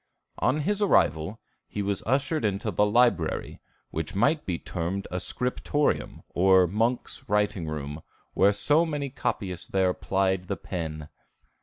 [0.39, 3.61] On his arrival he was ushered into the library,
[3.91, 8.01] which might be termed a scriptorium, or monks' writing room,
[8.51, 11.07] so many copyists there plied the pen.